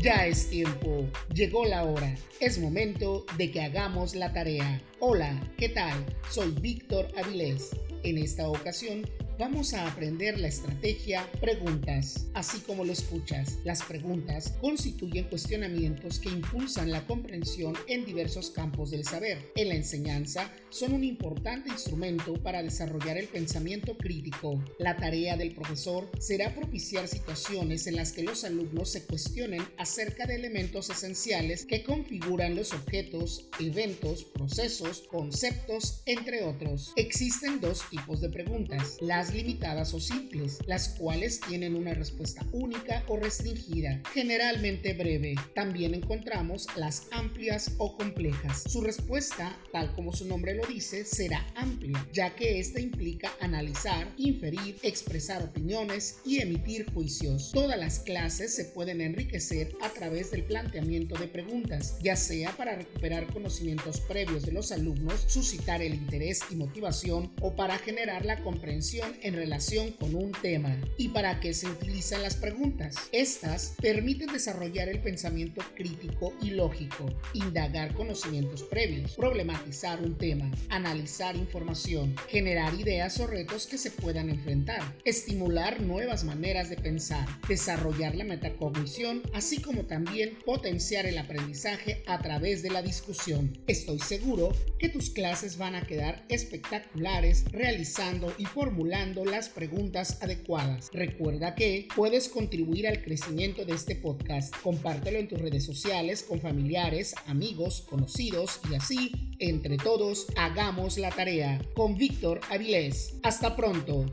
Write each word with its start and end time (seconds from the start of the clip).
Ya 0.00 0.26
es 0.26 0.48
tiempo, 0.48 1.06
llegó 1.34 1.66
la 1.66 1.84
hora, 1.84 2.14
es 2.40 2.58
momento 2.58 3.26
de 3.36 3.50
que 3.50 3.60
hagamos 3.60 4.14
la 4.14 4.32
tarea. 4.32 4.80
Hola, 4.98 5.38
¿qué 5.58 5.68
tal? 5.68 5.92
Soy 6.30 6.52
Víctor 6.52 7.08
Avilés. 7.18 7.76
En 8.02 8.16
esta 8.16 8.48
ocasión 8.48 9.02
vamos 9.40 9.72
a 9.72 9.86
aprender 9.86 10.38
la 10.38 10.48
estrategia 10.48 11.26
preguntas, 11.40 12.26
así 12.34 12.58
como 12.60 12.84
lo 12.84 12.92
escuchas. 12.92 13.56
Las 13.64 13.82
preguntas 13.82 14.52
constituyen 14.60 15.30
cuestionamientos 15.30 16.18
que 16.18 16.28
impulsan 16.28 16.90
la 16.90 17.06
comprensión 17.06 17.74
en 17.88 18.04
diversos 18.04 18.50
campos 18.50 18.90
del 18.90 19.04
saber. 19.04 19.50
En 19.56 19.68
la 19.68 19.76
enseñanza 19.76 20.52
son 20.68 20.92
un 20.92 21.04
importante 21.04 21.70
instrumento 21.70 22.34
para 22.34 22.62
desarrollar 22.62 23.16
el 23.16 23.28
pensamiento 23.28 23.96
crítico. 23.96 24.62
La 24.78 24.98
tarea 24.98 25.38
del 25.38 25.54
profesor 25.54 26.10
será 26.18 26.54
propiciar 26.54 27.08
situaciones 27.08 27.86
en 27.86 27.96
las 27.96 28.12
que 28.12 28.22
los 28.22 28.44
alumnos 28.44 28.90
se 28.92 29.06
cuestionen 29.06 29.62
acerca 29.78 30.26
de 30.26 30.34
elementos 30.34 30.90
esenciales 30.90 31.64
que 31.64 31.82
configuran 31.82 32.56
los 32.56 32.74
objetos, 32.74 33.48
eventos, 33.58 34.22
procesos, 34.24 35.04
conceptos, 35.10 36.02
entre 36.04 36.44
otros. 36.44 36.92
Existen 36.96 37.58
dos 37.58 37.88
tipos 37.88 38.20
de 38.20 38.28
preguntas. 38.28 38.98
Las 39.00 39.29
limitadas 39.34 39.94
o 39.94 40.00
simples, 40.00 40.58
las 40.66 40.90
cuales 40.90 41.40
tienen 41.40 41.74
una 41.74 41.94
respuesta 41.94 42.44
única 42.52 43.04
o 43.08 43.16
restringida, 43.16 44.02
generalmente 44.12 44.94
breve. 44.94 45.34
También 45.54 45.94
encontramos 45.94 46.66
las 46.76 47.06
amplias 47.10 47.72
o 47.78 47.96
complejas. 47.96 48.64
Su 48.68 48.80
respuesta, 48.80 49.56
tal 49.72 49.94
como 49.94 50.12
su 50.12 50.26
nombre 50.26 50.54
lo 50.54 50.66
dice, 50.66 51.04
será 51.04 51.46
amplia, 51.54 52.06
ya 52.12 52.34
que 52.34 52.60
esta 52.60 52.80
implica 52.80 53.32
analizar, 53.40 54.08
inferir, 54.16 54.76
expresar 54.82 55.42
opiniones 55.42 56.18
y 56.24 56.40
emitir 56.40 56.92
juicios. 56.92 57.50
Todas 57.52 57.78
las 57.78 58.00
clases 58.00 58.54
se 58.54 58.64
pueden 58.64 59.00
enriquecer 59.00 59.74
a 59.82 59.90
través 59.90 60.30
del 60.30 60.44
planteamiento 60.44 61.16
de 61.16 61.28
preguntas, 61.28 61.98
ya 62.02 62.16
sea 62.16 62.56
para 62.56 62.76
recuperar 62.76 63.32
conocimientos 63.32 64.00
previos 64.00 64.44
de 64.44 64.52
los 64.52 64.72
alumnos, 64.72 65.24
suscitar 65.26 65.82
el 65.82 65.94
interés 65.94 66.40
y 66.50 66.56
motivación 66.56 67.32
o 67.40 67.54
para 67.54 67.78
generar 67.78 68.24
la 68.24 68.42
comprensión 68.42 69.09
en 69.22 69.34
relación 69.34 69.92
con 69.92 70.14
un 70.14 70.32
tema. 70.32 70.76
¿Y 70.96 71.08
para 71.08 71.40
qué 71.40 71.54
se 71.54 71.68
utilizan 71.68 72.22
las 72.22 72.36
preguntas? 72.36 72.96
Estas 73.12 73.74
permiten 73.80 74.32
desarrollar 74.32 74.88
el 74.88 75.00
pensamiento 75.00 75.62
crítico 75.74 76.32
y 76.42 76.50
lógico, 76.50 77.06
indagar 77.34 77.94
conocimientos 77.94 78.62
previos, 78.62 79.14
problematizar 79.14 80.00
un 80.02 80.16
tema, 80.16 80.50
analizar 80.68 81.36
información, 81.36 82.14
generar 82.28 82.74
ideas 82.74 83.18
o 83.20 83.26
retos 83.26 83.66
que 83.66 83.78
se 83.78 83.90
puedan 83.90 84.30
enfrentar, 84.30 84.82
estimular 85.04 85.80
nuevas 85.80 86.24
maneras 86.24 86.70
de 86.70 86.76
pensar, 86.76 87.26
desarrollar 87.48 88.14
la 88.14 88.24
metacognición, 88.24 89.22
así 89.34 89.60
como 89.60 89.86
también 89.86 90.38
potenciar 90.44 91.06
el 91.06 91.18
aprendizaje 91.18 92.02
a 92.06 92.20
través 92.20 92.62
de 92.62 92.70
la 92.70 92.82
discusión. 92.82 93.58
Estoy 93.66 93.98
seguro 94.00 94.52
que 94.78 94.88
tus 94.88 95.10
clases 95.10 95.58
van 95.58 95.74
a 95.74 95.86
quedar 95.86 96.24
espectaculares 96.28 97.44
realizando 97.52 98.32
y 98.38 98.44
formulando 98.44 98.99
las 99.00 99.48
preguntas 99.48 100.18
adecuadas. 100.22 100.90
Recuerda 100.92 101.54
que 101.54 101.88
puedes 101.96 102.28
contribuir 102.28 102.86
al 102.86 103.02
crecimiento 103.02 103.64
de 103.64 103.72
este 103.72 103.96
podcast. 103.96 104.54
Compártelo 104.62 105.18
en 105.18 105.26
tus 105.26 105.38
redes 105.38 105.64
sociales 105.64 106.22
con 106.22 106.40
familiares, 106.40 107.14
amigos, 107.26 107.86
conocidos 107.88 108.60
y 108.70 108.74
así, 108.74 109.12
entre 109.38 109.78
todos, 109.78 110.26
hagamos 110.36 110.98
la 110.98 111.10
tarea. 111.10 111.60
Con 111.74 111.96
Víctor 111.96 112.40
Avilés. 112.50 113.14
Hasta 113.22 113.56
pronto. 113.56 114.04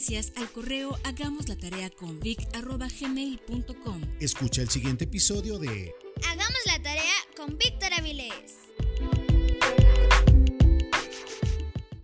Sugerencias 0.00 0.32
al 0.36 0.50
correo 0.50 0.98
hagamos 1.04 1.48
la 1.48 1.56
tarea 1.56 1.88
con 1.90 2.18
vic@gmail.com. 2.20 4.00
Escucha 4.20 4.62
el 4.62 4.70
siguiente 4.70 5.04
episodio 5.04 5.58
de 5.58 5.94
Hagamos 6.26 6.58
la 6.66 6.82
tarea 6.82 7.14
con 7.36 7.50
Avilés. 7.50 7.73